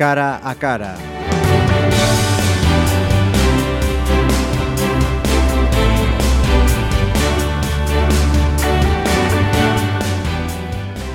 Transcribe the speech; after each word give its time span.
cara 0.00 0.40
a 0.42 0.54
cara. 0.54 0.96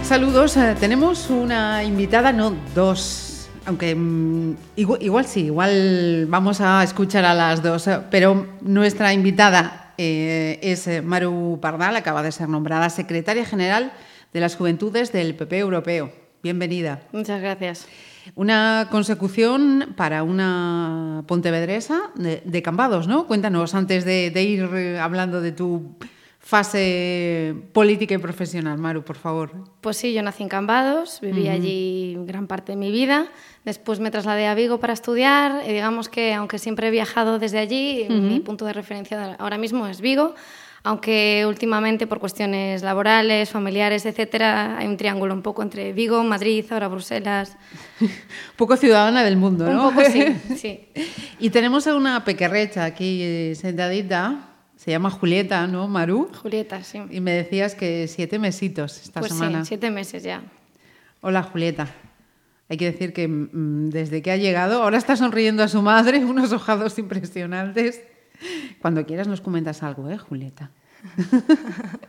Saludos, 0.04 0.55
eh, 0.58 0.76
tenemos 0.80 1.32
una 1.32 1.84
invitada, 1.84 2.32
no 2.32 2.55
dos, 2.76 3.50
aunque 3.66 3.95
mm, 3.95 4.55
igual, 4.76 5.02
igual, 5.02 5.26
sí, 5.26 5.45
igual 5.45 6.27
vamos 6.30 6.62
a 6.62 6.84
escuchar 6.84 7.26
a 7.26 7.34
las 7.34 7.63
dos, 7.63 7.88
eh, 7.88 8.02
pero 8.12 8.45
nuestra 8.62 9.13
invitada 9.13 9.95
eh, 9.98 10.59
es 10.62 11.04
Maru 11.04 11.58
Pardal, 11.59 11.95
acaba 11.95 12.22
de 12.22 12.31
ser 12.31 12.49
nombrada 12.49 12.91
secretaria 12.91 13.45
general 13.45 13.94
de 14.31 14.40
las 14.41 14.55
Juventudes 14.55 15.12
del 15.12 15.34
PP 15.34 15.58
Europeo. 15.58 16.12
Bienvenida. 16.44 17.02
Muchas 17.12 17.41
gracias. 17.41 17.88
Una 18.34 18.88
consecución 18.89 19.93
para 19.95 20.23
una 20.23 21.23
pontevedresa 21.27 22.11
de, 22.15 22.41
de 22.43 22.61
Cambados, 22.61 23.07
¿no? 23.07 23.27
Cuéntanos, 23.27 23.75
antes 23.75 24.05
de, 24.05 24.31
de 24.31 24.43
ir 24.43 24.70
eh, 24.73 24.99
hablando 24.99 25.41
de 25.41 25.51
tu 25.51 25.95
fase 26.45 27.55
política 27.73 28.13
y 28.13 28.17
profesional, 28.20 28.77
Maru, 28.77 29.03
por 29.03 29.15
favor. 29.15 29.51
Pues 29.81 29.98
sí, 29.98 30.13
yo 30.13 30.21
nací 30.21 30.43
en 30.43 30.49
Cambados, 30.49 31.20
viví 31.20 31.48
allí 31.48 32.15
gran 32.20 32.45
parte 32.45 32.73
de 32.73 32.75
mi 32.75 32.91
vida. 32.91 33.25
Después 33.63 33.99
me 33.99 34.11
trasladé 34.11 34.45
a 34.45 34.53
Vigo 34.53 34.79
para 34.79 34.93
estudiar 34.93 35.63
y 35.67 35.73
digamos 35.73 36.07
que, 36.07 36.35
aunque 36.35 36.59
siempre 36.59 36.89
he 36.89 36.91
viajado 36.91 37.39
desde 37.39 37.57
allí, 37.57 38.05
mi 38.09 38.41
punto 38.41 38.65
de 38.65 38.73
referencia 38.73 39.35
ahora 39.39 39.57
mismo 39.57 39.87
es 39.87 40.01
Vigo. 40.01 40.35
Aunque 40.86 41.46
últimamente 41.48 42.05
por 42.05 42.20
cuestiones 42.20 42.84
laborales, 42.84 43.50
familiares, 43.50 44.05
etcétera, 44.05 44.78
hay 44.78 44.86
un 44.86 44.98
triángulo 44.98 45.34
un 45.34 45.41
poco 45.41 45.64
entre 45.64 45.94
Vigo, 45.94 46.24
Madrid, 46.24 46.64
ahora 46.70 46.88
Bruselas. 46.88 47.58
Poco 48.55 48.78
ciudadana 48.78 49.24
del 49.24 49.36
mundo, 49.36 49.68
¿no? 49.68 49.88
Un 49.90 49.96
poco 49.96 50.08
sí, 50.08 50.24
sí. 50.56 50.88
y 51.40 51.50
tenemos 51.50 51.88
a 51.88 51.96
una 51.96 52.24
pequerrecha 52.24 52.86
aquí 52.86 53.20
eh, 53.24 53.56
sentadita, 53.56 54.50
se 54.76 54.91
llama 54.91 55.10
Julieta, 55.10 55.66
¿no, 55.66 55.88
Maru? 55.88 56.30
Julieta, 56.40 56.84
sí. 56.84 57.02
Y 57.10 57.20
me 57.20 57.32
decías 57.32 57.74
que 57.74 58.08
siete 58.08 58.38
mesitos 58.38 59.02
esta 59.02 59.22
Pues 59.22 59.34
semana. 59.34 59.63
sí, 59.63 59.70
siete 59.70 59.90
meses 59.90 60.22
ya. 60.22 60.44
Hola, 61.22 61.41
Julieta. 61.41 61.88
Hay 62.70 62.78
que 62.78 62.91
decir 62.91 63.12
que 63.12 63.28
mm, 63.28 63.90
desde 63.90 64.22
que 64.22 64.30
ha 64.30 64.38
llegado, 64.38 64.84
ahora 64.84 65.00
está 65.00 65.16
sonriendo 65.16 65.63
a 65.63 65.68
su 65.68 65.81
madre, 65.81 66.24
unos 66.25 66.52
ojados 66.53 67.00
impresionantes. 67.00 68.02
Cuando 68.81 69.06
quieras 69.06 69.28
nos 69.28 69.41
comentas 69.41 69.84
algo, 69.84 70.09
¿eh, 70.09 70.18
Julieta? 70.18 70.72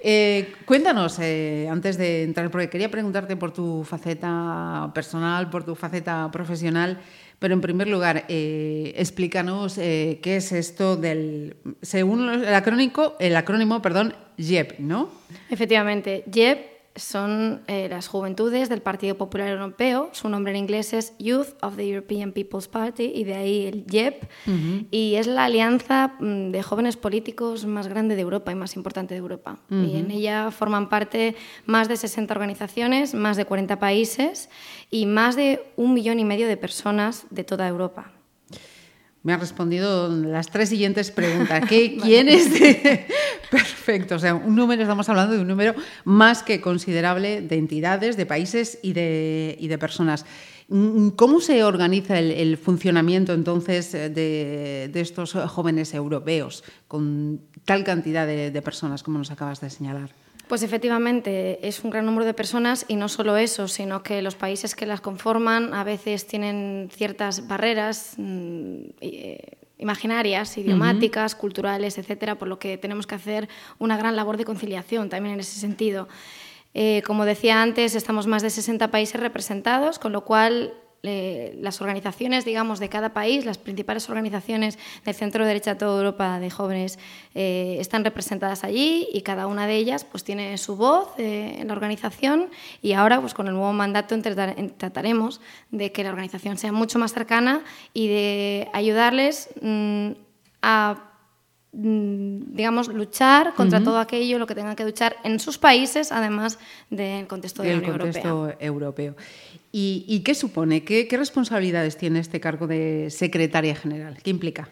Eh, 0.00 0.54
cuéntanos, 0.64 1.18
eh, 1.18 1.66
antes 1.68 1.98
de 1.98 2.22
entrar, 2.22 2.52
porque 2.52 2.70
quería 2.70 2.88
preguntarte 2.88 3.34
por 3.36 3.52
tu 3.52 3.82
faceta 3.82 4.92
personal, 4.94 5.50
por 5.50 5.64
tu 5.64 5.74
faceta 5.74 6.30
profesional, 6.30 7.00
pero 7.40 7.54
en 7.54 7.60
primer 7.60 7.88
lugar, 7.88 8.24
eh, 8.28 8.94
explícanos 8.96 9.74
qué 9.74 10.20
es 10.22 10.52
esto 10.52 10.96
del, 10.96 11.56
según 11.82 12.28
el 12.28 12.54
acrónico, 12.54 13.16
el 13.18 13.34
acrónimo, 13.34 13.82
perdón, 13.82 14.14
JEP, 14.38 14.78
¿no? 14.78 15.10
Efectivamente, 15.50 16.22
JEP 16.32 16.77
son 16.98 17.62
eh, 17.66 17.88
las 17.88 18.08
juventudes 18.08 18.68
del 18.68 18.82
Partido 18.82 19.16
Popular 19.16 19.48
Europeo. 19.48 20.10
Su 20.12 20.28
nombre 20.28 20.52
en 20.52 20.56
inglés 20.56 20.92
es 20.92 21.14
Youth 21.18 21.48
of 21.62 21.76
the 21.76 21.88
European 21.88 22.32
People's 22.32 22.68
Party 22.68 23.12
y 23.14 23.24
de 23.24 23.34
ahí 23.34 23.66
el 23.66 23.84
JEP. 23.86 24.24
Y 24.90 25.14
es 25.14 25.26
la 25.26 25.44
alianza 25.44 26.14
mm, 26.18 26.50
de 26.50 26.62
jóvenes 26.62 26.96
políticos 26.96 27.66
más 27.66 27.88
grande 27.88 28.16
de 28.16 28.22
Europa 28.22 28.52
y 28.52 28.54
más 28.54 28.76
importante 28.76 29.14
de 29.14 29.18
Europa. 29.20 29.58
Y 29.70 29.96
en 29.96 30.10
ella 30.10 30.50
forman 30.50 30.88
parte 30.88 31.36
más 31.66 31.88
de 31.88 31.96
60 31.96 32.32
organizaciones, 32.32 33.14
más 33.14 33.36
de 33.36 33.44
40 33.44 33.78
países 33.78 34.48
y 34.90 35.06
más 35.06 35.36
de 35.36 35.72
un 35.76 35.94
millón 35.94 36.20
y 36.20 36.24
medio 36.24 36.48
de 36.48 36.56
personas 36.56 37.26
de 37.30 37.44
toda 37.44 37.68
Europa. 37.68 38.12
Me 39.24 39.32
han 39.32 39.40
respondido 39.40 40.08
las 40.08 40.48
tres 40.48 40.68
siguientes 40.68 41.10
preguntas. 41.10 41.64
¿Qué, 41.68 41.96
¿Quién 42.02 42.28
es? 42.28 42.52
de- 42.58 43.06
Perfecto. 43.50 44.14
O 44.16 44.18
sea, 44.18 44.34
un 44.34 44.54
número, 44.54 44.82
estamos 44.82 45.08
hablando 45.08 45.34
de 45.34 45.40
un 45.40 45.48
número 45.48 45.74
más 46.04 46.42
que 46.42 46.60
considerable 46.60 47.40
de 47.42 47.56
entidades, 47.56 48.16
de 48.16 48.26
países 48.26 48.78
y 48.82 48.92
de, 48.92 49.56
y 49.58 49.68
de 49.68 49.78
personas. 49.78 50.24
¿Cómo 51.16 51.40
se 51.40 51.64
organiza 51.64 52.18
el, 52.18 52.30
el 52.30 52.58
funcionamiento 52.58 53.32
entonces 53.32 53.92
de, 53.92 54.90
de 54.92 55.00
estos 55.00 55.32
jóvenes 55.32 55.94
europeos 55.94 56.62
con 56.86 57.40
tal 57.64 57.84
cantidad 57.84 58.26
de, 58.26 58.50
de 58.50 58.62
personas 58.62 59.02
como 59.02 59.16
nos 59.16 59.30
acabas 59.30 59.62
de 59.62 59.70
señalar? 59.70 60.10
Pues 60.48 60.62
efectivamente 60.62 61.66
es 61.66 61.84
un 61.84 61.90
gran 61.90 62.06
número 62.06 62.24
de 62.24 62.32
personas 62.32 62.86
y 62.88 62.96
no 62.96 63.08
solo 63.08 63.36
eso, 63.36 63.68
sino 63.68 64.02
que 64.02 64.22
los 64.22 64.34
países 64.34 64.74
que 64.74 64.86
las 64.86 65.02
conforman 65.02 65.74
a 65.74 65.84
veces 65.84 66.26
tienen 66.26 66.88
ciertas 66.90 67.46
barreras 67.46 68.14
mm, 68.16 68.78
eh, 69.02 69.58
imaginarias, 69.76 70.56
idiomáticas, 70.56 71.34
culturales, 71.34 71.98
etcétera, 71.98 72.36
por 72.36 72.48
lo 72.48 72.58
que 72.58 72.78
tenemos 72.78 73.06
que 73.06 73.14
hacer 73.14 73.48
una 73.78 73.96
gran 73.96 74.16
labor 74.16 74.38
de 74.38 74.44
conciliación 74.44 75.10
también 75.10 75.34
en 75.34 75.40
ese 75.40 75.60
sentido. 75.60 76.08
Eh, 76.74 77.02
como 77.06 77.24
decía 77.24 77.62
antes, 77.62 77.94
estamos 77.94 78.26
más 78.26 78.42
de 78.42 78.50
60 78.50 78.90
países 78.90 79.20
representados, 79.20 79.98
con 79.98 80.12
lo 80.12 80.24
cual 80.24 80.72
las 81.02 81.80
organizaciones, 81.80 82.44
digamos, 82.44 82.80
de 82.80 82.88
cada 82.88 83.12
país, 83.14 83.44
las 83.44 83.56
principales 83.58 84.08
organizaciones 84.08 84.78
del 85.04 85.14
centro 85.14 85.46
derecha 85.46 85.74
de 85.74 85.78
toda 85.80 85.96
Europa 85.98 86.40
de 86.40 86.50
jóvenes 86.50 86.98
eh, 87.34 87.76
están 87.78 88.04
representadas 88.04 88.64
allí 88.64 89.06
y 89.12 89.22
cada 89.22 89.46
una 89.46 89.66
de 89.66 89.76
ellas 89.76 90.04
pues 90.04 90.24
tiene 90.24 90.58
su 90.58 90.76
voz 90.76 91.10
eh, 91.18 91.56
en 91.60 91.68
la 91.68 91.72
organización. 91.74 92.50
Y 92.82 92.92
ahora 92.94 93.20
pues 93.20 93.32
con 93.34 93.46
el 93.46 93.54
nuevo 93.54 93.72
mandato 93.72 94.16
tratar- 94.18 94.56
trataremos 94.76 95.40
de 95.70 95.92
que 95.92 96.02
la 96.02 96.10
organización 96.10 96.58
sea 96.58 96.72
mucho 96.72 96.98
más 96.98 97.12
cercana 97.12 97.62
y 97.94 98.08
de 98.08 98.68
ayudarles 98.72 99.50
mm, 99.62 100.10
a 100.62 101.04
digamos, 101.72 102.88
luchar 102.88 103.54
contra 103.54 103.82
todo 103.82 103.98
aquello, 103.98 104.38
lo 104.38 104.46
que 104.46 104.54
tengan 104.54 104.74
que 104.74 104.84
luchar 104.84 105.16
en 105.22 105.38
sus 105.38 105.58
países, 105.58 106.12
además 106.12 106.58
del 106.90 107.26
contexto 107.26 107.62
de 107.62 107.72
la 107.72 107.78
Unión 107.78 107.98
contexto 107.98 108.28
Europea. 108.28 108.66
europeo. 108.66 109.16
¿Y, 109.70 110.04
y 110.08 110.20
qué 110.20 110.34
supone? 110.34 110.82
¿Qué, 110.82 111.06
¿Qué 111.06 111.16
responsabilidades 111.16 111.96
tiene 111.96 112.20
este 112.20 112.40
cargo 112.40 112.66
de 112.66 113.08
secretaria 113.10 113.74
general? 113.74 114.16
¿Qué 114.22 114.30
implica? 114.30 114.70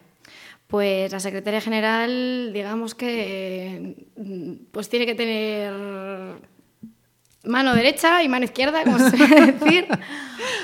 Pues 0.66 1.12
la 1.12 1.20
secretaria 1.20 1.60
general, 1.60 2.50
digamos 2.52 2.94
que 2.94 4.06
mm, 4.16 4.52
pues 4.72 4.88
tiene 4.88 5.06
que 5.06 5.14
tener 5.14 5.72
mano 7.46 7.74
derecha 7.74 8.22
y 8.22 8.28
mano 8.28 8.44
izquierda, 8.44 8.82
como 8.84 8.98
se 8.98 9.16
suele 9.16 9.52
decir, 9.52 9.86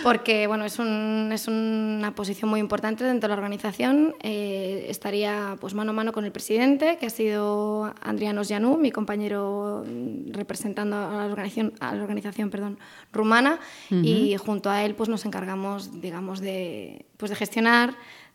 porque 0.03 0.47
bueno, 0.47 0.65
es, 0.65 0.79
un- 0.79 1.31
es 1.33 1.49
una 1.49 2.15
posición 2.15 2.51
muy 2.51 2.61
importante 2.61 3.05
dentro 3.05 3.29
de 3.29 3.35
la 3.35 3.35
organización. 3.41 4.15
Eh, 4.23 4.87
estaría 4.89 5.57
pues 5.61 5.75
mano 5.75 5.91
a 5.91 5.95
mano 5.95 6.13
con 6.13 6.25
el 6.25 6.33
presidente, 6.33 6.99
que 6.99 7.07
ha 7.07 7.11
sido 7.11 7.93
Andrianos 8.03 8.49
Janú, 8.49 8.77
mi 8.79 8.91
compañero 8.91 9.85
mm, 9.87 10.33
representando 10.33 10.97
a 10.97 11.27
la 11.27 11.33
organización, 11.33 11.73
a 11.81 11.95
la 11.95 12.03
organización 12.03 12.51
perdón, 12.51 12.79
rumana, 13.13 13.59
y 13.91 14.37
junto 14.37 14.71
a 14.71 14.83
él 14.85 14.95
pues 14.95 15.09
nos 15.09 15.25
encargamos, 15.25 16.01
digamos, 16.01 16.41
de, 16.41 17.07
pues, 17.17 17.31
de 17.31 17.37
gestionar 17.37 17.95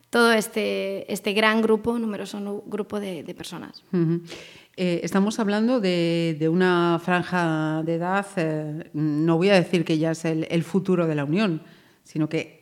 todo 0.09 0.31
este, 0.31 1.11
este 1.11 1.33
gran 1.33 1.61
grupo, 1.61 1.99
numeroso 1.99 2.39
nu- 2.39 2.63
grupo 2.65 2.99
de, 2.99 3.23
de 3.23 3.33
personas. 3.35 3.83
Ujú. 3.91 4.21
Eh, 4.79 5.01
estamos 5.03 5.39
hablando 5.39 5.79
de, 5.79 6.37
de 6.39 6.49
una 6.49 7.01
franja 7.03 7.81
de 7.83 7.95
edad, 7.95 8.27
eh, 8.35 8.91
no 8.93 9.35
voy 9.35 9.49
a 9.49 9.55
decir 9.55 9.83
que 9.83 9.97
ya 9.97 10.11
es 10.11 10.23
el, 10.23 10.45
el 10.51 10.63
futuro 10.63 11.07
de 11.07 11.15
la 11.15 11.25
Unión, 11.25 11.63
sino 12.03 12.29
que 12.29 12.56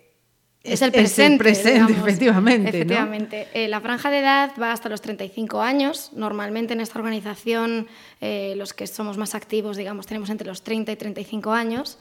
Es, 0.65 0.81
el 0.81 0.91
presente. 0.91 1.37
presente, 1.37 1.73
digamos. 1.73 1.97
efectivamente. 1.97 2.63
¿no? 2.63 2.69
Efectivamente. 2.69 3.47
Eh, 3.53 3.67
la 3.67 3.81
franja 3.81 4.09
de 4.09 4.19
edad 4.19 4.51
va 4.61 4.71
hasta 4.71 4.89
los 4.89 5.01
35 5.01 5.61
años. 5.61 6.11
Normalmente 6.13 6.73
en 6.73 6.81
esta 6.81 6.99
organización 6.99 7.87
eh, 8.21 8.55
los 8.57 8.73
que 8.73 8.87
somos 8.87 9.17
más 9.17 9.35
activos, 9.35 9.77
digamos, 9.77 10.07
tenemos 10.07 10.29
entre 10.29 10.47
los 10.47 10.63
30 10.63 10.91
y 10.91 10.95
35 10.95 11.51
años. 11.51 11.97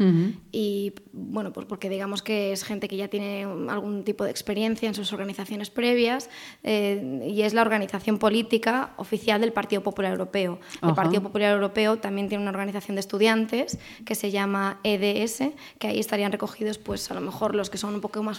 Y 0.52 0.92
bueno, 1.12 1.52
pues 1.52 1.66
porque 1.66 1.88
digamos 1.90 2.22
que 2.22 2.52
es 2.52 2.64
gente 2.64 2.88
que 2.88 2.96
ya 2.96 3.08
tiene 3.08 3.42
algún 3.68 4.04
tipo 4.04 4.24
de 4.24 4.30
experiencia 4.30 4.88
en 4.88 4.94
sus 4.94 5.12
organizaciones 5.12 5.70
previas 5.70 6.30
eh, 6.62 7.22
y 7.26 7.42
es 7.42 7.52
la 7.52 7.62
organización 7.62 8.18
política 8.18 8.94
oficial 8.96 9.40
del 9.40 9.52
Partido 9.52 9.82
Popular 9.82 10.12
Europeo. 10.12 10.60
El. 10.82 10.94
Partido 10.94 11.22
Popular 11.22 11.52
Europeo 11.52 11.98
también 11.98 12.28
tiene 12.28 12.42
una 12.42 12.50
organización 12.50 12.94
de 12.94 13.00
estudiantes 13.00 13.78
que 14.04 14.14
se 14.14 14.30
llama 14.30 14.78
EDS, 14.84 15.50
que 15.78 15.88
ahí 15.88 15.98
estarían 15.98 16.32
recogidos 16.32 16.78
pues 16.78 17.10
a 17.10 17.14
lo 17.14 17.20
mejor 17.20 17.54
los 17.54 17.68
que 17.68 17.78
son 17.78 17.94
un 17.94 18.00
poco 18.00 18.22
más 18.22 18.38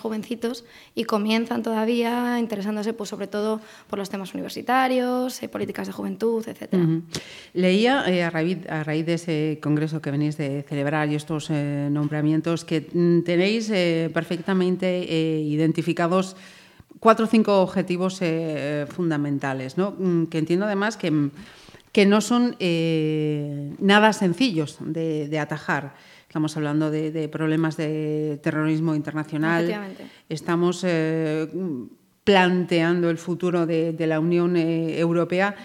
y 0.95 1.03
comienzan 1.03 1.63
todavía 1.63 2.39
interesándose 2.39 2.93
pues 2.93 3.09
sobre 3.09 3.27
todo 3.27 3.61
por 3.89 3.99
los 3.99 4.09
temas 4.09 4.33
universitarios, 4.33 5.41
eh, 5.43 5.49
políticas 5.49 5.87
de 5.87 5.93
juventud. 5.93 6.45
Ujú. 6.71 7.01
Leía 7.53 8.03
eh, 8.07 8.23
a, 8.23 8.29
raíz, 8.29 9.05
de 9.05 9.13
ese 9.13 9.59
congreso 9.61 10.01
que 10.01 10.11
venís 10.11 10.37
de 10.37 10.63
celebrar 10.63 11.09
y 11.09 11.15
estos 11.15 11.49
eh, 11.49 11.89
nombramientos 11.91 12.65
que 12.65 12.87
mm, 12.91 13.21
tenéis 13.21 13.71
perfectamente 14.13 15.03
identificados 15.03 16.35
cuatro 16.99 17.25
o 17.25 17.27
cinco 17.27 17.61
objetivos 17.61 18.21
fundamentales, 18.89 19.77
¿no? 19.77 19.91
Mm, 19.97 20.27
que 20.27 20.37
entiendo 20.37 20.65
además 20.65 20.97
que, 20.97 21.11
que 21.91 22.05
no 22.05 22.21
son 22.21 22.55
nada 23.79 24.13
sencillos 24.13 24.77
de 24.79 25.39
atajar. 25.39 25.93
Estamos 26.35 26.57
hablando 26.57 26.91
de, 26.91 27.29
problemas 27.29 27.77
de 27.77 28.41
terrorismo 28.43 28.93
internacional, 28.93 29.95
estamos 30.27 30.83
eh, 30.83 31.47
planteando 32.25 33.09
el 33.09 33.17
futuro 33.17 33.65
de, 33.65 33.95
la 34.05 34.19
Unión 34.19 34.57
eh, 34.57 34.99
Europea. 34.99 35.55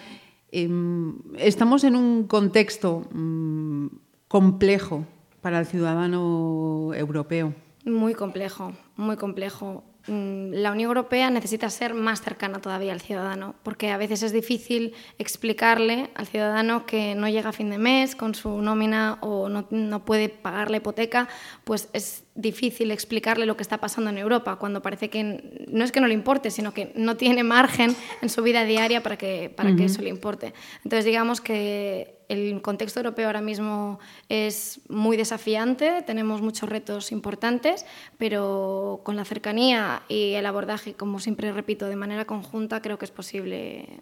Em, 0.52 1.16
estamos 1.38 1.82
en 1.82 1.96
un 1.96 2.28
contexto 2.28 3.02
mm, 3.10 3.86
complejo 4.28 5.04
para 5.40 5.58
el 5.58 5.66
ciudadano 5.66 6.92
europeo. 6.94 7.52
Muy 7.84 8.14
complejo, 8.14 8.72
muy 8.94 9.16
complejo. 9.16 9.82
Mm, 10.10 10.54
la 10.54 10.72
Unión 10.72 10.88
Europea 10.88 11.30
necesita 11.30 11.70
ser 11.70 11.94
más 11.94 12.20
cercana 12.20 12.60
todavía 12.60 12.92
al 12.92 13.00
ciudadano, 13.00 13.54
porque 13.62 13.92
a 13.92 13.96
veces 13.96 14.24
es 14.24 14.32
difícil 14.32 14.92
explicarle 15.18 16.10
al 16.16 16.26
ciudadano 16.26 16.84
que 16.84 17.14
no 17.14 17.28
llega 17.28 17.50
a 17.50 17.52
fin 17.52 17.70
de 17.70 17.78
mes 17.78 18.16
con 18.16 18.34
su 18.34 18.60
nómina 18.60 19.18
o 19.20 19.48
no, 19.48 19.68
no 19.70 20.04
puede 20.04 20.28
pagar 20.28 20.68
la 20.68 20.78
hipoteca, 20.78 21.28
pues 21.62 21.90
es 21.92 22.24
difícil 22.40 22.90
explicarle 22.90 23.46
lo 23.46 23.56
que 23.56 23.62
está 23.62 23.78
pasando 23.78 24.10
en 24.10 24.18
Europa, 24.18 24.56
cuando 24.56 24.82
parece 24.82 25.10
que 25.10 25.66
no 25.68 25.84
es 25.84 25.92
que 25.92 26.00
no 26.00 26.06
le 26.06 26.14
importe, 26.14 26.50
sino 26.50 26.72
que 26.72 26.92
no 26.94 27.16
tiene 27.16 27.42
margen 27.44 27.94
en 28.22 28.28
su 28.28 28.42
vida 28.42 28.64
diaria 28.64 29.02
para 29.02 29.16
que, 29.16 29.52
para 29.54 29.74
que 29.76 29.84
eso 29.84 30.02
le 30.02 30.08
importe. 30.08 30.54
Entonces, 30.84 31.04
digamos 31.04 31.40
que 31.40 32.20
el 32.30 32.62
contexto 32.62 33.00
europeo 33.00 33.26
ahora 33.26 33.40
mismo 33.40 33.98
es 34.28 34.80
muy 34.88 35.16
desafiante, 35.16 36.02
tenemos 36.06 36.40
muchos 36.40 36.68
retos 36.68 37.10
importantes, 37.10 37.84
pero 38.18 39.00
con 39.02 39.16
la 39.16 39.24
cercanía 39.24 40.02
y 40.08 40.34
el 40.34 40.46
abordaje, 40.46 40.94
como 40.94 41.18
siempre 41.18 41.50
repito, 41.50 41.88
de 41.88 41.96
manera 41.96 42.26
conjunta, 42.26 42.80
creo 42.82 42.98
que 42.98 43.04
es 43.04 43.10
posible 43.10 43.98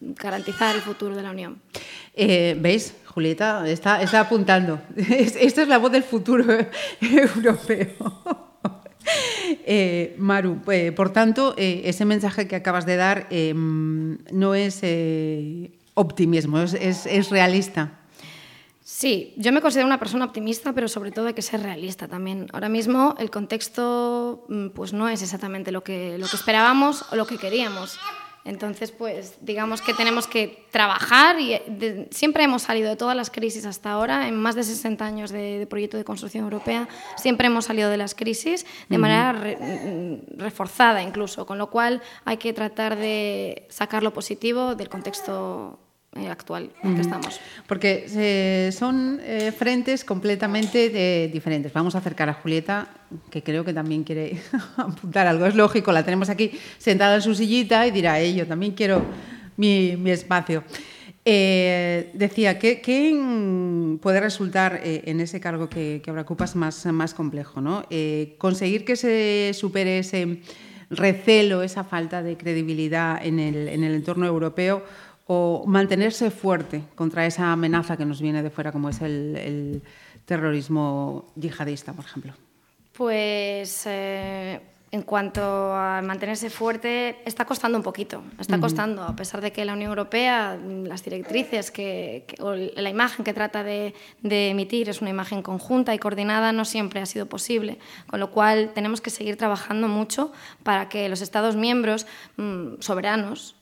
garantizar 0.00 0.76
el 0.76 0.82
futuro 0.82 1.16
de 1.16 1.22
la 1.24 1.32
Unión. 1.32 1.60
Eh, 2.14 2.56
¿Veis? 2.60 2.94
Julieta 3.16 3.66
está, 3.66 4.02
está 4.02 4.20
apuntando. 4.20 4.78
Esta 4.94 5.62
es 5.62 5.68
la 5.68 5.78
voz 5.78 5.90
del 5.90 6.02
futuro 6.02 6.44
europeo. 7.00 7.90
Eh, 9.68 10.16
Maru, 10.18 10.60
eh, 10.66 10.90
por 10.90 11.10
tanto, 11.10 11.54
ese 11.56 12.04
mensaje 12.04 12.48
que 12.48 12.56
acabas 12.56 12.86
de 12.86 12.96
dar 12.96 13.28
em, 13.30 14.18
no 14.32 14.56
es 14.56 14.82
optimismo, 15.94 16.58
es, 16.58 17.30
realista. 17.30 18.00
Sí, 18.82 19.32
yo 19.36 19.52
me 19.52 19.60
considero 19.60 19.86
una 19.86 20.00
persona 20.00 20.24
optimista, 20.24 20.72
pero 20.72 20.88
sobre 20.88 21.12
todo 21.12 21.28
hay 21.28 21.34
que 21.34 21.42
ser 21.42 21.62
realista 21.62 22.08
también. 22.08 22.48
Ahora 22.52 22.68
mismo 22.68 23.14
el 23.18 23.30
contexto 23.30 24.44
mm, 24.48 24.68
pues 24.70 24.92
no 24.92 25.08
es 25.08 25.22
exactamente 25.22 25.70
lo 25.70 25.84
que, 25.84 26.18
lo 26.18 26.26
que 26.26 26.36
esperábamos 26.36 27.04
o 27.12 27.16
lo 27.16 27.26
que 27.26 27.38
queríamos. 27.38 27.96
Entonces, 28.46 28.92
pues 28.92 29.34
digamos 29.40 29.82
que 29.82 29.92
tenemos 29.92 30.28
que 30.28 30.64
trabajar 30.70 31.40
y 31.40 31.60
siempre 32.12 32.44
hemos 32.44 32.62
salido 32.62 32.88
de 32.88 32.96
todas 32.96 33.16
las 33.16 33.28
crisis 33.28 33.66
hasta 33.66 33.90
ahora, 33.90 34.28
en 34.28 34.36
más 34.36 34.54
de 34.54 34.62
60 34.62 35.04
años 35.04 35.30
de, 35.32 35.66
proyecto 35.68 35.96
de 35.96 36.04
construcción 36.04 36.44
europea, 36.44 36.88
siempre 37.16 37.48
hemos 37.48 37.64
salido 37.64 37.90
de 37.90 37.96
las 37.96 38.14
crisis 38.14 38.64
de 38.88 38.98
manera 38.98 39.32
mm, 39.32 40.38
reforzada 40.38 41.02
incluso, 41.02 41.44
con 41.44 41.58
lo 41.58 41.70
cual 41.70 42.02
hay 42.24 42.36
que 42.36 42.52
tratar 42.52 42.96
de 42.96 43.66
sacar 43.68 44.04
lo 44.04 44.12
positivo 44.12 44.76
del 44.76 44.88
contexto 44.88 45.80
eh, 45.80 45.85
actual 46.24 46.70
en 46.82 46.94
que 46.94 47.02
estamos. 47.02 47.40
Porque 47.66 48.06
eh, 48.16 48.70
son 48.72 49.20
eh, 49.22 49.52
frentes 49.52 50.04
completamente 50.04 51.28
diferentes. 51.32 51.72
Vamos 51.72 51.94
a 51.94 51.98
acercar 51.98 52.28
a 52.28 52.34
Julieta, 52.34 52.88
que 53.30 53.42
creo 53.42 53.64
que 53.64 53.72
también 53.72 54.04
quiere 54.04 54.38
apuntar 54.76 55.26
algo. 55.26 55.46
Es 55.46 55.54
lógico, 55.54 55.92
la 55.92 56.04
tenemos 56.04 56.30
aquí 56.30 56.52
sentada 56.78 57.16
en 57.16 57.22
su 57.22 57.34
sillita 57.34 57.86
y 57.86 57.90
dirá, 57.90 58.22
yo 58.22 58.46
también 58.46 58.72
quiero 58.72 59.04
mi, 59.56 59.90
espacio. 60.10 60.64
decía, 61.24 62.58
¿qué, 62.58 63.98
puede 64.00 64.20
resultar 64.20 64.80
en 64.82 65.20
ese 65.20 65.40
cargo 65.40 65.68
que, 65.68 66.02
ahora 66.06 66.22
ocupas 66.22 66.56
más, 66.56 66.86
más 66.86 67.14
complejo? 67.14 67.60
¿no? 67.60 67.84
conseguir 68.38 68.84
que 68.84 68.96
se 68.96 69.52
supere 69.54 69.98
ese 69.98 70.40
recelo, 70.90 71.62
esa 71.62 71.84
falta 71.84 72.22
de 72.22 72.36
credibilidad 72.36 73.24
en 73.24 73.40
el, 73.40 73.68
en 73.68 73.84
el 73.84 73.94
entorno 73.94 74.26
europeo 74.26 74.84
o 75.26 75.64
mantenerse 75.66 76.30
fuerte 76.30 76.82
contra 76.94 77.26
esa 77.26 77.52
amenaza 77.52 77.96
que 77.96 78.04
nos 78.04 78.20
viene 78.20 78.42
de 78.42 78.50
fuera, 78.50 78.72
como 78.72 78.88
es 78.88 79.00
el, 79.02 79.82
terrorismo 80.24 81.26
yihadista, 81.36 81.92
por 81.92 82.04
ejemplo? 82.04 82.32
Pues 82.92 83.84
eh, 83.86 84.60
en 84.92 85.02
cuanto 85.02 85.42
a 85.42 86.00
mantenerse 86.00 86.48
fuerte, 86.48 87.16
está 87.24 87.44
costando 87.44 87.76
un 87.76 87.82
poquito, 87.82 88.22
está 88.38 88.60
costando, 88.60 89.02
a 89.02 89.16
pesar 89.16 89.40
de 89.40 89.50
que 89.50 89.64
la 89.64 89.72
Unión 89.72 89.90
Europea, 89.90 90.56
las 90.84 91.02
directrices 91.02 91.72
que, 91.72 92.24
o 92.38 92.54
la 92.54 92.88
imagen 92.88 93.24
que 93.24 93.34
trata 93.34 93.64
de, 93.64 93.94
emitir 94.22 94.88
es 94.88 95.00
una 95.00 95.10
imagen 95.10 95.42
conjunta 95.42 95.92
y 95.92 95.98
coordinada, 95.98 96.52
no 96.52 96.64
siempre 96.64 97.00
ha 97.00 97.06
sido 97.06 97.26
posible, 97.26 97.78
con 98.06 98.20
lo 98.20 98.30
cual 98.30 98.70
tenemos 98.74 99.00
que 99.00 99.10
seguir 99.10 99.36
trabajando 99.36 99.88
mucho 99.88 100.32
para 100.62 100.88
que 100.88 101.08
los 101.08 101.20
Estados 101.20 101.56
miembros 101.56 102.06
mm, 102.36 102.74
soberanos 102.78 103.56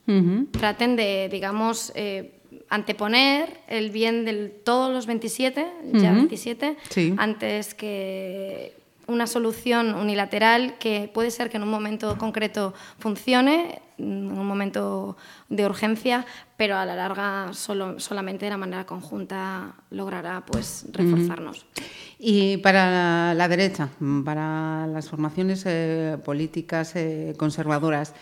traten 0.51 0.97
de, 0.97 1.31
digamos, 1.31 1.91
eh, 1.95 2.39
anteponer 2.69 3.61
el 3.67 3.91
bien 3.91 4.27
de 4.27 4.49
todos 4.49 4.93
los 4.93 5.07
27, 5.07 5.67
ya 5.95 6.13
27, 6.13 6.77
antes 7.17 7.75
que 7.75 8.84
una 9.07 9.27
solución 9.27 9.95
unilateral 9.95 10.79
que 10.79 11.11
puede 11.13 11.31
ser 11.31 11.51
que 11.51 11.57
en 11.57 11.63
un 11.63 11.71
momento 11.71 12.17
concreto 12.19 12.75
funcione, 12.99 13.83
en 13.99 14.31
un 14.31 14.47
momento 14.47 15.17
de 15.49 15.67
urgencia, 15.67 16.27
pero 16.57 16.77
a 16.77 16.85
la 16.85 16.97
larga 16.97 17.53
solo, 17.53 18.01
solamente 18.01 18.47
de 18.47 18.51
la 18.51 18.57
manera 18.57 18.87
conjunta 18.87 19.75
logrará 19.91 20.45
pues, 20.47 20.87
reforzarnos. 20.93 21.67
Y 22.19 22.57
para 22.59 23.35
la 23.35 23.49
derecha, 23.49 23.89
para 24.25 24.87
las 24.87 25.09
formaciones 25.09 25.65
eh, 25.67 26.19
políticas 26.25 26.97
eh, 26.97 27.35
conservadoras, 27.37 28.15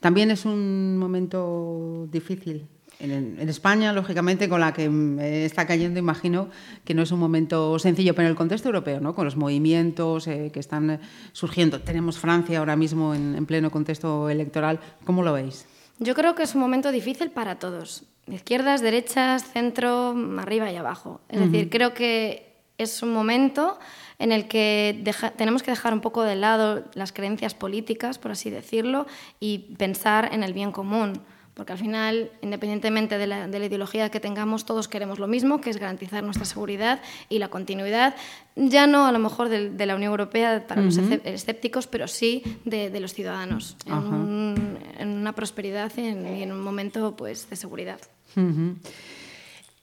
también 0.00 0.30
es 0.30 0.46
un 0.46 0.96
momento 0.96 2.08
difícil 2.10 2.66
en, 3.00 3.48
España, 3.48 3.92
lógicamente, 3.92 4.48
con 4.48 4.60
la 4.60 4.72
que 4.72 5.44
está 5.44 5.66
cayendo, 5.66 5.98
imagino 5.98 6.48
que 6.84 6.94
no 6.94 7.02
es 7.02 7.10
un 7.12 7.18
momento 7.18 7.78
sencillo, 7.78 8.14
pero 8.14 8.26
en 8.26 8.30
el 8.30 8.36
contexto 8.36 8.68
europeo, 8.68 9.00
¿no? 9.00 9.14
con 9.14 9.24
los 9.24 9.36
movimientos 9.36 10.26
eh, 10.26 10.50
que 10.52 10.60
están 10.60 11.00
surgiendo. 11.32 11.80
Tenemos 11.80 12.18
Francia 12.18 12.58
ahora 12.58 12.76
mismo 12.76 13.14
en, 13.14 13.44
pleno 13.46 13.70
contexto 13.70 14.28
electoral. 14.28 14.80
¿Cómo 15.04 15.22
lo 15.22 15.32
veis? 15.32 15.66
Yo 15.98 16.14
creo 16.14 16.34
que 16.34 16.42
es 16.42 16.54
un 16.54 16.60
momento 16.60 16.92
difícil 16.92 17.30
para 17.30 17.58
todos, 17.58 18.04
izquierdas, 18.28 18.80
derechas, 18.80 19.44
centro, 19.50 20.14
arriba 20.38 20.70
y 20.70 20.76
abajo. 20.76 21.20
Es 21.28 21.40
decir, 21.40 21.68
creo 21.68 21.94
que 21.94 22.50
es 22.78 23.02
un 23.02 23.12
momento 23.12 23.78
en 24.18 24.32
el 24.32 24.48
que 24.48 25.02
tenemos 25.36 25.62
que 25.62 25.70
dejar 25.70 25.92
un 25.92 26.00
poco 26.00 26.22
de 26.22 26.36
lado 26.36 26.84
las 26.94 27.12
creencias 27.12 27.54
políticas, 27.54 28.18
por 28.18 28.30
así 28.30 28.50
decirlo, 28.50 29.06
y 29.40 29.74
pensar 29.76 30.30
en 30.32 30.42
el 30.42 30.52
bien 30.52 30.72
común 30.72 31.22
porque 31.60 31.74
al 31.74 31.78
final, 31.78 32.30
independientemente 32.40 33.18
de 33.18 33.26
la, 33.26 33.46
ideología 33.46 34.08
que 34.08 34.18
tengamos, 34.18 34.64
todos 34.64 34.88
queremos 34.88 35.18
lo 35.18 35.28
mismo, 35.28 35.60
que 35.60 35.68
es 35.68 35.76
garantizar 35.76 36.24
nuestra 36.24 36.46
seguridad 36.46 37.02
y 37.28 37.38
la 37.38 37.48
continuidad, 37.48 38.16
ya 38.56 38.86
no 38.86 39.04
a 39.04 39.12
lo 39.12 39.18
mejor 39.18 39.50
de, 39.50 39.84
la 39.84 39.94
Unión 39.94 40.10
Europea 40.10 40.66
para 40.66 40.80
los 40.80 40.96
escépticos, 40.96 41.86
pero 41.86 42.08
sí 42.08 42.42
de, 42.64 42.98
los 42.98 43.12
ciudadanos, 43.12 43.76
en, 43.84 45.06
una 45.06 45.34
prosperidad 45.34 45.92
y 45.98 46.06
en, 46.06 46.50
un 46.50 46.62
momento 46.62 47.14
pues, 47.14 47.50
de 47.50 47.56
seguridad. 47.56 48.00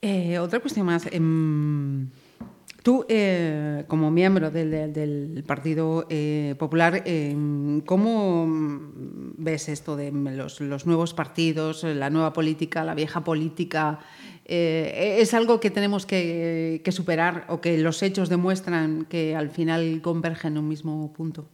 Eh, 0.02 0.40
otra 0.40 0.60
cuestión 0.60 0.88
más. 0.88 1.06
Em, 1.12 2.10
Tú, 2.84 3.06
eh, 3.10 3.84
como 3.88 4.12
miembro 4.12 4.52
del, 4.52 5.44
Partido 5.46 6.06
eh, 6.10 6.56
Popular, 6.58 7.04
eh, 7.06 7.36
¿cómo 7.86 8.46
ves 9.38 9.70
esto 9.70 9.96
de 9.96 10.12
los, 10.12 10.86
nuevos 10.86 11.14
partidos, 11.14 11.84
la 11.84 12.10
nueva 12.10 12.34
política, 12.34 12.84
la 12.84 12.96
vieja 12.96 13.24
política? 13.24 14.00
¿Es 14.46 15.34
algo 15.34 15.60
que 15.60 15.72
tenemos 15.72 16.06
que 16.06 16.82
superar 16.92 17.46
o 17.50 17.60
que 17.60 17.78
los 17.78 18.02
hechos 18.02 18.30
demuestran 18.30 19.06
que 19.06 19.36
al 19.36 19.50
final 19.50 20.02
convergen 20.02 20.54
en 20.54 20.60
un 20.60 20.68
mismo 20.70 21.12
punto? 21.12 21.50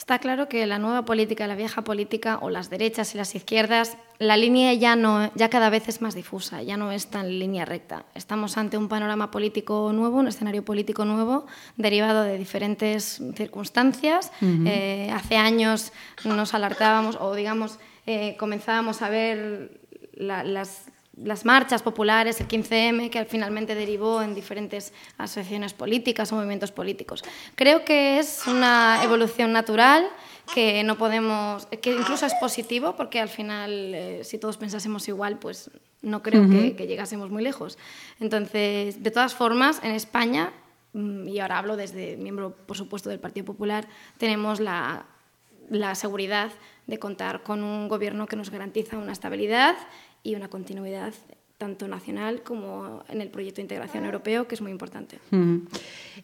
Está 0.00 0.18
claro 0.18 0.48
que 0.48 0.66
la 0.66 0.78
nueva 0.78 1.04
política, 1.04 1.46
la 1.46 1.54
vieja 1.54 1.84
política 1.84 2.38
o 2.40 2.48
las 2.48 2.70
derechas 2.70 3.14
y 3.14 3.18
las 3.18 3.34
izquierdas, 3.34 3.98
la 4.18 4.38
línea 4.38 4.72
ya, 4.72 4.96
no, 4.96 5.30
ya 5.34 5.50
cada 5.50 5.68
vez 5.68 5.90
es 5.90 6.00
más 6.00 6.14
difusa, 6.14 6.62
ya 6.62 6.78
no 6.78 6.90
es 6.90 7.08
tan 7.08 7.28
línea 7.28 7.66
recta. 7.66 8.06
Estamos 8.14 8.56
ante 8.56 8.78
un 8.78 8.88
panorama 8.88 9.30
político 9.30 9.92
nuevo, 9.92 10.16
un 10.16 10.28
escenario 10.28 10.64
político 10.64 11.04
nuevo, 11.04 11.44
derivado 11.76 12.22
de 12.22 12.38
diferentes 12.38 13.20
circunstancias. 13.36 14.32
Eh, 14.40 15.10
hace 15.12 15.36
años 15.36 15.92
nos 16.24 16.54
alertábamos 16.54 17.18
o, 17.20 17.34
digamos, 17.34 17.78
eh, 18.06 18.36
comenzábamos 18.38 19.02
a 19.02 19.10
ver 19.10 19.82
las 20.14 20.86
las 21.24 21.44
marchas 21.44 21.82
populares, 21.82 22.40
el 22.40 22.48
15M, 22.48 23.10
que 23.10 23.24
finalmente 23.24 23.74
derivó 23.74 24.22
en 24.22 24.34
diferentes 24.34 24.92
asociaciones 25.18 25.74
políticas 25.74 26.32
o 26.32 26.36
movimientos 26.36 26.72
políticos. 26.72 27.22
Creo 27.54 27.84
que 27.84 28.18
es 28.18 28.46
una 28.46 29.00
evolución 29.02 29.52
natural 29.52 30.08
que 30.54 30.82
no 30.82 30.96
podemos, 30.96 31.66
que 31.66 31.92
incluso 31.92 32.26
es 32.26 32.34
positivo, 32.34 32.96
porque 32.96 33.20
al 33.20 33.28
final, 33.28 33.94
eh, 33.94 34.24
si 34.24 34.38
todos 34.38 34.56
pensásemos 34.56 35.06
igual, 35.08 35.38
pues 35.38 35.70
no 36.02 36.22
creo 36.22 36.48
que, 36.48 36.86
llegásemos 36.86 37.30
muy 37.30 37.42
lejos. 37.42 37.78
Entonces, 38.18 39.02
de 39.02 39.10
todas 39.10 39.34
formas, 39.34 39.80
en 39.84 39.92
España 39.92 40.52
mm, 40.92 41.28
y 41.28 41.38
ahora 41.38 41.58
hablo 41.58 41.76
desde 41.76 42.16
miembro, 42.16 42.56
por 42.66 42.76
supuesto, 42.76 43.10
del 43.10 43.20
Partido 43.20 43.44
Popular, 43.44 43.86
tenemos 44.18 44.60
la, 44.60 45.04
la 45.68 45.94
seguridad 45.94 46.50
de 46.86 46.98
contar 46.98 47.42
con 47.42 47.62
un 47.62 47.88
gobierno 47.88 48.26
que 48.26 48.36
nos 48.36 48.50
garantiza 48.50 48.98
una 48.98 49.12
estabilidad 49.12 49.76
y 50.22 50.34
una 50.34 50.48
continuidad 50.48 51.14
tanto 51.60 51.86
nacional 51.86 52.42
como 52.42 53.04
en 53.08 53.20
el 53.20 53.28
proyecto 53.28 53.56
de 53.56 53.62
integración 53.62 54.06
europeo, 54.06 54.48
que 54.48 54.54
es 54.54 54.62
muy 54.62 54.72
importante. 54.72 55.18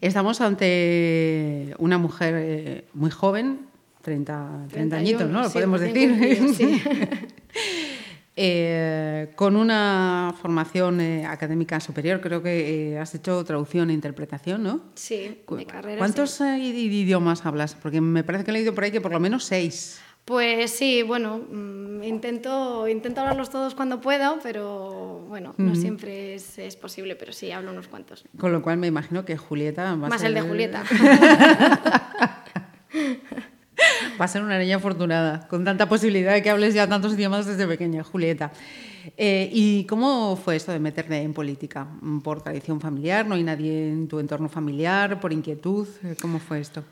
Estamos 0.00 0.40
ante 0.40 1.74
una 1.78 1.98
mujer 1.98 2.34
eh, 2.38 2.84
muy 2.94 3.10
joven, 3.10 3.66
30, 4.00 4.68
30 4.70 4.96
añitos, 4.96 5.28
¿no? 5.28 5.42
Lo 5.42 5.50
podemos 5.50 5.80
decir. 5.80 6.54
sí. 6.54 6.82
Eh, 8.38 9.32
con 9.34 9.56
una 9.56 10.34
formación 10.42 11.00
eh, 11.00 11.24
académica 11.24 11.80
superior, 11.80 12.20
creo 12.20 12.42
que 12.42 12.98
has 13.00 13.14
hecho 13.14 13.42
traducción 13.44 13.88
e 13.88 13.94
interpretación, 13.94 14.62
¿no? 14.62 14.82
Sí, 14.94 15.38
mi 15.48 15.64
carrera. 15.64 15.96
¿Cuántos 15.96 16.38
idiomas 16.42 17.46
hablas? 17.46 17.74
Porque 17.74 18.02
me 18.02 18.24
parece 18.24 18.44
que 18.44 18.50
he 18.50 18.52
leído 18.52 18.74
por 18.74 18.84
ahí 18.84 18.90
que 18.90 19.00
por 19.00 19.10
lo 19.10 19.20
menos 19.20 19.44
seis. 19.44 20.02
Pues 20.26 20.72
sí, 20.72 21.04
bueno, 21.04 21.38
mm, 21.38 22.02
intento, 22.02 22.88
intento 22.88 23.20
hablarlos 23.20 23.48
todos 23.48 23.76
cuando 23.76 24.00
puedo, 24.00 24.40
pero 24.42 25.24
bueno, 25.28 25.54
no 25.56 25.76
siempre 25.76 26.34
es, 26.34 26.76
posible, 26.80 27.14
pero 27.14 27.32
sí, 27.32 27.52
hablo 27.52 27.70
unos 27.70 27.86
cuantos. 27.86 28.24
Con 28.36 28.52
lo 28.52 28.60
cual 28.60 28.76
me 28.76 28.88
imagino 28.88 29.24
que 29.24 29.36
Julieta 29.36 29.84
va 29.84 30.08
Más 30.08 30.14
a 30.14 30.18
ser... 30.18 30.26
el 30.26 30.34
de 30.34 30.40
Julieta. 30.40 30.82
va 34.20 34.24
a 34.24 34.28
ser 34.28 34.42
una 34.42 34.58
niña 34.58 34.78
afortunada, 34.78 35.46
con 35.46 35.64
tanta 35.64 35.88
posibilidad 35.88 36.34
de 36.34 36.42
que 36.42 36.50
hables 36.50 36.74
ya 36.74 36.88
tantos 36.88 37.14
idiomas 37.14 37.46
desde 37.46 37.64
pequeña, 37.68 38.02
Julieta. 38.02 38.50
Eh, 39.16 39.48
¿Y 39.52 39.84
cómo 39.84 40.34
fue 40.34 40.56
esto 40.56 40.72
de 40.72 40.80
meterte 40.80 41.22
en 41.22 41.34
política? 41.34 41.86
¿Por 42.24 42.42
tradición 42.42 42.80
familiar? 42.80 43.24
¿No 43.26 43.36
hay 43.36 43.44
nadie 43.44 43.90
en 43.90 44.08
tu 44.08 44.18
entorno 44.18 44.48
familiar? 44.48 45.20
¿Por 45.20 45.32
inquietud? 45.32 45.86
¿Cómo 46.20 46.40
fue 46.40 46.58
esto? 46.58 46.82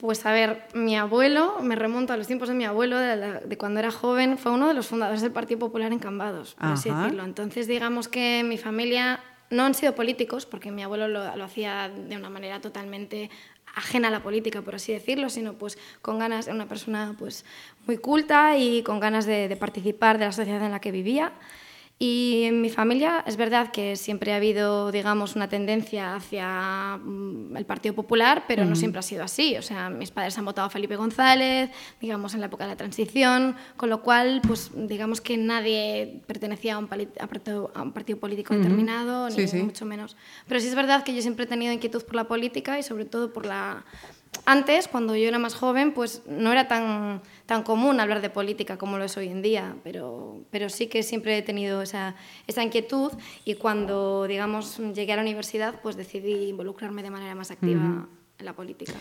Pues 0.00 0.24
a 0.24 0.32
ver, 0.32 0.62
mi 0.72 0.96
abuelo, 0.96 1.58
me 1.60 1.76
remonto 1.76 2.14
a 2.14 2.16
los 2.16 2.26
tiempos 2.26 2.48
de 2.48 2.54
mi 2.54 2.64
abuelo, 2.64 2.96
de, 2.98 3.58
cuando 3.58 3.80
era 3.80 3.90
joven, 3.90 4.38
fue 4.38 4.50
uno 4.50 4.66
de 4.66 4.72
los 4.72 4.86
fundadores 4.86 5.20
del 5.20 5.30
Partido 5.30 5.58
Popular 5.58 5.92
en 5.92 5.98
Cambados, 5.98 6.54
por 6.54 6.70
así 6.70 6.88
decirlo. 6.88 7.22
Entonces, 7.22 7.66
digamos 7.66 8.08
que 8.08 8.42
mi 8.42 8.56
familia 8.56 9.20
no 9.50 9.64
han 9.64 9.74
sido 9.74 9.94
políticos, 9.94 10.46
porque 10.46 10.70
mi 10.70 10.82
abuelo 10.82 11.06
lo, 11.06 11.44
hacía 11.44 11.90
de 11.90 12.16
una 12.16 12.30
manera 12.30 12.62
totalmente 12.62 13.28
ajena 13.74 14.08
a 14.08 14.10
la 14.10 14.22
política, 14.22 14.62
por 14.62 14.76
así 14.76 14.90
decirlo, 14.90 15.28
sino 15.28 15.52
pues 15.52 15.76
con 16.00 16.18
ganas, 16.18 16.46
de 16.46 16.52
una 16.52 16.66
persona 16.66 17.14
pues 17.18 17.44
muy 17.86 17.98
culta 17.98 18.56
y 18.56 18.82
con 18.82 19.00
ganas 19.00 19.26
de 19.26 19.54
participar 19.60 20.18
de 20.18 20.24
la 20.24 20.32
sociedad 20.32 20.64
en 20.64 20.70
la 20.70 20.80
que 20.80 20.92
vivía. 20.92 21.34
Y 22.02 22.44
en 22.44 22.62
mi 22.62 22.70
familia 22.70 23.22
es 23.26 23.36
verdad 23.36 23.72
que 23.72 23.94
siempre 23.94 24.32
ha 24.32 24.36
habido, 24.36 24.90
digamos, 24.90 25.36
una 25.36 25.50
tendencia 25.50 26.14
hacia 26.14 26.96
mm, 26.96 27.54
el 27.54 27.66
Partido 27.66 27.94
Popular, 27.94 28.44
pero 28.48 28.64
no 28.64 28.74
siempre 28.74 29.00
ha 29.00 29.02
sido 29.02 29.22
así. 29.22 29.58
O 29.58 29.62
sea, 29.62 29.90
mis 29.90 30.10
padres 30.10 30.38
han 30.38 30.46
votado 30.46 30.68
a 30.68 30.70
Felipe 30.70 30.96
González, 30.96 31.68
digamos, 32.00 32.32
en 32.32 32.40
la 32.40 32.46
época 32.46 32.64
de 32.64 32.70
la 32.70 32.76
transición, 32.76 33.54
con 33.76 33.90
lo 33.90 34.00
cual, 34.00 34.40
pues, 34.46 34.70
digamos 34.74 35.20
que 35.20 35.36
nadie 35.36 36.22
pertenecía 36.26 36.76
a 36.76 36.78
un, 36.78 36.88
a 36.90 37.82
un 37.82 37.92
partido 37.92 38.18
político 38.18 38.54
determinado, 38.54 39.28
ni 39.28 39.62
mucho 39.62 39.84
menos. 39.84 40.16
Pero 40.48 40.58
sí 40.58 40.68
es 40.68 40.74
verdad 40.74 41.04
que 41.04 41.14
yo 41.14 41.20
siempre 41.20 41.44
he 41.44 41.48
tenido 41.48 41.70
inquietud 41.70 42.02
por 42.02 42.14
la 42.14 42.24
política 42.24 42.78
y 42.78 42.82
sobre 42.82 43.04
todo 43.04 43.30
por 43.30 43.44
la 43.44 43.84
antes, 44.46 44.88
cuando 44.88 45.14
yo 45.16 45.28
era 45.28 45.38
más 45.38 45.54
joven, 45.54 45.92
pues 45.92 46.22
no 46.26 46.50
era 46.52 46.66
tan, 46.66 47.20
tan 47.50 47.64
común 47.64 47.98
hablar 47.98 48.22
de 48.22 48.30
política 48.30 48.76
como 48.76 48.96
lo 48.96 49.02
es 49.02 49.16
hoy 49.16 49.26
en 49.26 49.42
día, 49.42 49.74
pero, 49.82 50.44
pero 50.52 50.68
sí 50.68 50.86
que 50.86 51.02
siempre 51.02 51.36
he 51.36 51.42
tenido 51.42 51.82
esa, 51.82 52.14
esa 52.46 52.62
inquietud 52.62 53.10
y 53.44 53.56
cuando, 53.56 54.24
digamos, 54.28 54.78
llegué 54.94 55.14
a 55.14 55.16
la 55.16 55.22
universidad, 55.22 55.80
pues 55.82 55.96
decidí 55.96 56.50
involucrarme 56.50 57.02
de 57.02 57.10
manera 57.10 57.34
más 57.34 57.50
activa. 57.50 58.06
En 58.38 58.46
la 58.46 58.52
política. 58.52 58.92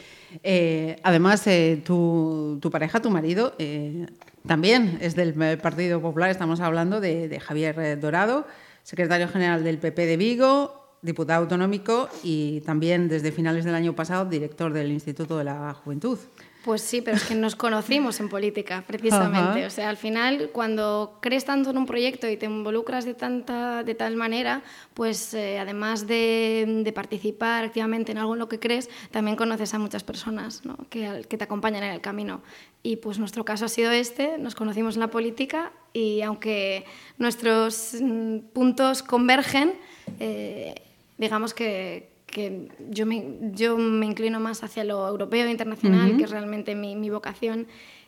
Eh, 0.42 1.00
además, 1.04 1.46
eh, 1.46 1.82
tu, 1.86 2.58
tu, 2.60 2.72
pareja, 2.72 3.00
tu 3.02 3.12
marido, 3.12 3.54
eh, 3.60 4.08
también 4.48 4.98
es 5.00 5.16
del 5.16 5.36
Partido 5.60 6.02
Popular. 6.02 6.32
Estamos 6.32 6.60
hablando 6.60 7.00
de, 7.00 7.30
de 7.30 7.40
Javier 7.40 8.00
Dorado, 8.00 8.48
secretario 8.82 9.28
general 9.28 9.64
del 9.64 9.78
PP 9.78 10.08
de 10.08 10.18
Vigo, 10.18 10.98
diputado 11.04 11.44
autonómico 11.44 12.10
y 12.24 12.62
también 12.62 13.10
desde 13.10 13.32
finales 13.32 13.64
del 13.64 13.76
año 13.76 13.94
pasado 13.94 14.26
director 14.26 14.74
del 14.74 14.92
Instituto 14.92 15.38
de 15.38 15.44
la 15.44 15.74
Juventud. 15.76 16.18
Pues 16.64 16.82
sí, 16.82 17.02
pero 17.02 17.16
es 17.16 17.24
que 17.24 17.36
nos 17.36 17.56
conocimos 17.56 18.20
en 18.20 18.28
política, 18.28 18.84
precisamente. 18.86 19.66
O 19.66 19.70
sea, 19.70 19.90
al 19.90 19.96
final, 19.96 20.50
cuando 20.52 21.18
crees 21.22 21.46
tanto 21.46 21.70
en 21.70 21.78
un 21.78 21.86
proyecto 21.86 22.30
y 22.30 22.36
te 22.36 22.48
involucras 22.48 23.06
de, 23.06 23.14
tanta, 23.14 23.84
de 23.84 23.96
tal 23.96 24.18
manera, 24.18 24.62
pues 24.94 25.34
eh, 25.34 25.58
además 25.58 26.06
de, 26.06 26.92
participar 26.94 27.64
activamente 27.64 28.12
en 28.12 28.18
algo 28.18 28.34
en 28.34 28.40
lo 28.40 28.50
que 28.50 28.60
crees, 28.60 28.90
también 29.12 29.38
conoces 29.38 29.74
a 29.74 29.80
muchas 29.80 30.04
personas 30.04 30.66
¿no? 30.66 30.76
que, 30.90 31.26
que, 31.30 31.38
te 31.38 31.46
acompañan 31.46 31.84
en 31.84 31.92
el 31.92 32.02
camino. 32.02 32.42
Y 32.84 32.98
pues 32.98 33.20
nuestro 33.20 33.46
caso 33.46 33.66
ha 33.66 33.70
sido 33.70 33.92
este, 33.92 34.38
nos 34.38 34.56
conocimos 34.56 34.96
en 34.96 35.02
la 35.02 35.10
política 35.10 35.72
y 35.94 36.22
aunque 36.22 36.86
nuestros 37.18 37.96
mm, 38.02 38.40
puntos 38.54 39.02
convergen, 39.02 39.76
eh, 40.20 40.76
digamos 41.18 41.54
que, 41.54 42.10
que 42.30 42.70
yo, 42.90 43.06
me, 43.06 43.24
yo 43.54 43.78
me 43.78 44.06
inclino 44.06 44.40
más 44.40 44.64
hacia 44.64 44.84
lo 44.84 45.08
europeo 45.08 45.46
e 45.46 45.52
internacional, 45.52 46.18
que 46.18 46.24
es 46.24 46.30
realmente 46.30 46.76
mi, 46.76 46.96
mi, 46.96 47.10
vocación. 47.10 47.68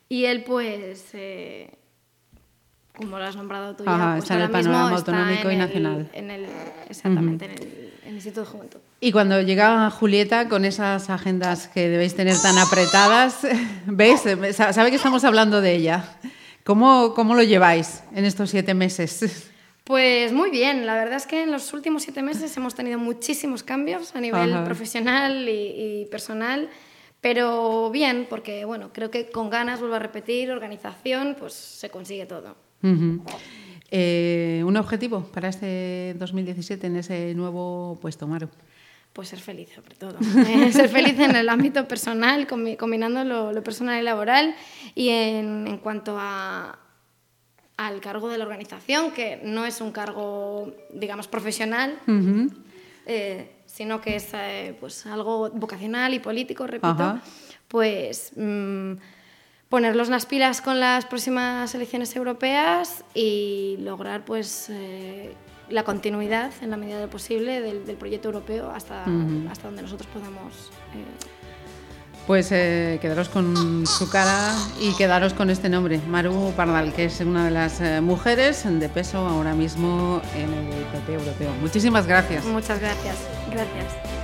Y 0.09 0.25
él, 0.25 0.43
pues, 0.43 1.09
eh, 1.13 1.71
como 2.95 3.17
lo 3.17 3.25
has 3.25 3.35
nombrado 3.35 3.75
tú 3.75 3.85
ya, 3.85 4.13
pues 4.13 4.23
está 4.23 4.35
en 4.35 4.41
el 4.41 4.49
panorama 4.49 4.95
autonómico 4.95 5.51
y 5.51 5.57
nacional. 5.57 6.09
En 6.13 6.31
el, 6.31 6.45
exactamente, 6.89 7.45
en, 7.45 7.51
el, 7.51 8.13
Instituto 8.13 8.41
de 8.41 8.47
Juventud. 8.47 8.79
Y 8.99 9.11
cuando 9.11 9.41
llega 9.41 9.89
Julieta 9.89 10.49
con 10.49 10.65
esas 10.65 11.09
agendas 11.09 11.67
que 11.69 11.89
debéis 11.89 12.15
tener 12.15 12.37
tan 12.41 12.57
apretadas, 12.57 13.47
¿veis? 13.85 14.21
Sabe 14.53 14.89
que 14.89 14.97
estamos 14.97 15.23
hablando 15.23 15.61
de 15.61 15.75
ella. 15.75 16.05
¿Cómo, 16.63 17.13
cómo 17.15 17.33
lo 17.33 17.41
lleváis 17.41 18.03
en 18.13 18.25
estos 18.25 18.51
siete 18.51 18.73
meses? 18.73 19.50
Pues 19.91 20.31
muy 20.31 20.51
bien, 20.51 20.85
la 20.85 20.93
verdad 20.95 21.17
es 21.17 21.27
que 21.27 21.43
en 21.43 21.51
los 21.51 21.73
últimos 21.73 22.03
siete 22.03 22.21
meses 22.21 22.55
hemos 22.55 22.75
tenido 22.75 22.97
muchísimos 22.97 23.61
cambios 23.61 24.15
a 24.15 24.21
nivel 24.21 24.63
profesional 24.63 25.49
y, 25.49 26.07
personal, 26.09 26.69
pero 27.19 27.89
bien, 27.91 28.25
porque 28.29 28.63
bueno, 28.63 28.91
creo 28.93 29.11
que 29.11 29.29
con 29.29 29.49
ganas, 29.49 29.81
vuelvo 29.81 29.95
a 29.95 29.99
repetir, 29.99 30.49
organización, 30.49 31.35
pues 31.37 31.51
se 31.51 31.89
consigue 31.89 32.25
todo. 32.25 32.55
Eh, 33.91 34.63
¿Un 34.65 34.77
objetivo 34.77 35.25
para 35.25 35.49
este 35.49 36.15
2017 36.17 36.87
en 36.87 36.95
ese 36.95 37.35
nuevo 37.35 37.99
puesto, 38.01 38.27
Maru? 38.27 38.47
Pues 39.11 39.27
ser 39.27 39.39
feliz, 39.39 39.71
sobre 39.75 39.95
todo. 39.95 40.17
Eh, 40.47 40.71
ser 40.71 40.87
feliz 40.87 41.19
en 41.19 41.35
el 41.35 41.49
ámbito 41.49 41.85
personal, 41.85 42.47
combinando 42.47 43.25
lo, 43.25 43.61
personal 43.61 43.99
y 43.99 44.05
laboral. 44.05 44.55
Y 44.95 45.09
en, 45.09 45.67
en 45.67 45.77
cuanto 45.79 46.15
a, 46.17 46.79
al 47.87 47.99
cargo 47.99 48.29
de 48.29 48.37
la 48.37 48.43
organización, 48.43 49.11
que 49.11 49.39
no 49.43 49.65
es 49.65 49.81
un 49.81 49.91
cargo, 49.91 50.73
digamos, 50.93 51.27
profesional, 51.27 51.97
eh, 53.05 53.51
sino 53.65 54.01
que 54.01 54.17
es 54.17 54.29
eh, 54.33 54.75
pues, 54.79 55.05
algo 55.05 55.49
vocacional 55.49 56.13
y 56.13 56.19
político, 56.19 56.67
repito, 56.67 57.19
pues 57.67 58.33
mm, 58.35 58.93
ponerlos 59.69 60.09
las 60.09 60.25
pilas 60.25 60.61
con 60.61 60.79
las 60.79 61.05
próximas 61.05 61.73
elecciones 61.73 62.15
europeas 62.15 63.03
y 63.13 63.77
lograr 63.79 64.25
pues, 64.25 64.67
eh, 64.69 65.33
la 65.69 65.83
continuidad, 65.83 66.51
en 66.61 66.69
la 66.69 66.77
medida 66.77 66.97
de 66.97 67.05
lo 67.05 67.09
posible, 67.09 67.61
del, 67.61 67.97
proyecto 67.97 68.27
europeo 68.27 68.69
hasta, 68.69 69.05
hasta 69.49 69.67
donde 69.67 69.81
nosotros 69.81 70.09
podamos 70.13 70.71
pues 72.27 72.51
eh, 72.51 72.99
quedaros 73.01 73.29
con 73.29 73.85
su 73.85 74.09
cara 74.09 74.53
y 74.79 74.93
quedaros 74.95 75.33
con 75.33 75.49
este 75.49 75.69
nombre, 75.69 75.99
Maru 76.07 76.53
Pardal, 76.55 76.93
que 76.93 77.05
es 77.05 77.19
una 77.21 77.45
de 77.45 77.51
las 77.51 77.81
eh, 77.81 78.01
mujeres 78.01 78.63
de 78.65 78.89
peso 78.89 79.19
ahora 79.19 79.53
mismo 79.53 80.21
en 80.35 80.53
el 80.53 80.83
PP 80.85 81.13
europeo. 81.13 81.51
Muchísimas 81.61 82.07
gracias. 82.07 82.45
Muchas 82.45 82.79
gracias. 82.79 83.17
Gracias. 83.51 84.20